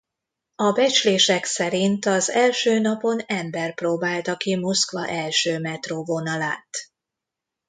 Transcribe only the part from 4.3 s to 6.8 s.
ki Moszkva első metróvonalát.